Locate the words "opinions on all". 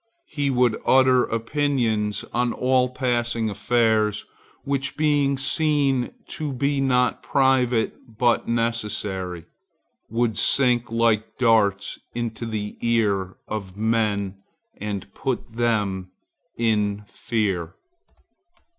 1.25-2.89